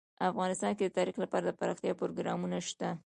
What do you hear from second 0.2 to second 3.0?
افغانستان کې د تاریخ لپاره دپرمختیا پروګرامونه شته.